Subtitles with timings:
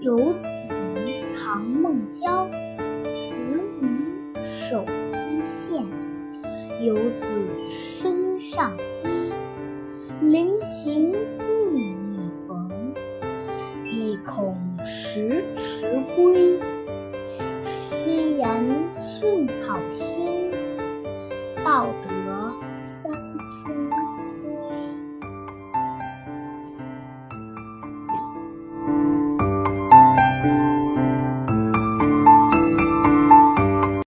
[0.00, 0.48] 游子
[1.04, 2.48] 吟，唐孟郊，
[3.06, 4.82] 慈母手
[5.12, 5.84] 中线，
[6.82, 7.26] 游子
[7.68, 8.74] 身上
[9.04, 9.30] 衣，
[10.22, 11.12] 临行
[11.70, 12.18] 密密
[12.48, 12.94] 缝，
[13.90, 16.58] 意恐迟迟归。
[17.62, 18.64] 虽然
[18.96, 20.50] 寸草心，
[21.62, 22.19] 报得。